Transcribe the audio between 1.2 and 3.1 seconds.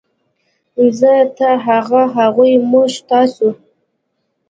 تۀ، هغه، هغوی، موږ،